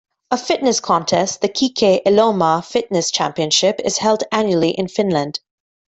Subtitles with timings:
[0.31, 5.41] A fitness contest, the Kike Elomaa Fitness Championship, is held annually in Finland.